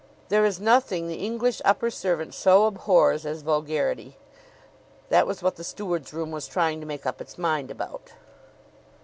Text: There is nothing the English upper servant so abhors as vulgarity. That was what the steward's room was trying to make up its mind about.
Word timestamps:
There 0.29 0.43
is 0.43 0.59
nothing 0.59 1.07
the 1.07 1.23
English 1.23 1.61
upper 1.63 1.91
servant 1.91 2.33
so 2.33 2.65
abhors 2.65 3.23
as 3.23 3.43
vulgarity. 3.43 4.17
That 5.09 5.27
was 5.27 5.43
what 5.43 5.57
the 5.57 5.63
steward's 5.63 6.11
room 6.11 6.31
was 6.31 6.47
trying 6.47 6.79
to 6.79 6.87
make 6.87 7.05
up 7.05 7.21
its 7.21 7.37
mind 7.37 7.69
about. 7.69 8.13